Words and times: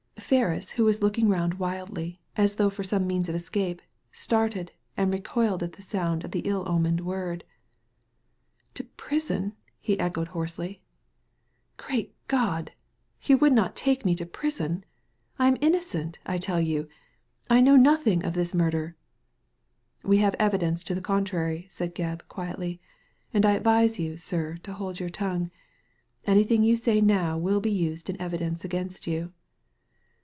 Ferris, 0.31 0.71
who 0.73 0.85
was 0.85 1.01
looking 1.01 1.27
round 1.27 1.55
wildly, 1.55 2.21
as 2.37 2.55
though 2.55 2.69
for 2.69 2.85
some 2.85 3.05
means 3.05 3.27
of 3.27 3.35
escape, 3.35 3.81
started 4.13 4.71
and 4.95 5.11
recoiled 5.11 5.61
at 5.61 5.73
the 5.73 5.81
sound 5.81 6.23
of 6.23 6.31
the 6.31 6.39
ill 6.45 6.63
omened 6.69 7.01
word." 7.01 7.43
To 8.75 8.85
prison!" 8.85 9.57
he 9.81 9.99
echoed 9.99 10.29
hoarsely. 10.29 10.79
*• 11.75 11.77
Great 11.83 12.15
God 12.29 12.69
I 12.69 12.73
you 13.23 13.37
would 13.39 13.51
not 13.51 13.75
take 13.75 14.05
me 14.05 14.15
to 14.15 14.25
prison. 14.25 14.85
I 15.37 15.49
am 15.49 15.57
innocent, 15.59 16.19
I 16.25 16.37
tell 16.37 16.61
you. 16.61 16.87
I 17.49 17.59
know 17.59 17.75
nothing 17.75 18.23
of 18.23 18.33
this 18.33 18.53
murder." 18.53 18.95
We 20.01 20.19
have 20.19 20.35
evidence 20.39 20.85
to 20.85 20.95
the 20.95 21.01
contrary," 21.01 21.67
said 21.69 21.93
Gebb, 21.93 22.25
quietly;" 22.29 22.79
and 23.33 23.45
I 23.45 23.51
advise 23.51 23.99
you, 23.99 24.15
sir, 24.15 24.55
to 24.63 24.71
hold 24.71 24.97
your 24.97 25.09
tongue. 25.09 25.51
Anything 26.23 26.63
you 26.63 26.77
say 26.77 27.01
now 27.01 27.37
will 27.37 27.59
be 27.59 27.71
used 27.71 28.09
in 28.09 28.21
evidence 28.21 28.63
against 28.63 29.05
you." 29.07 29.33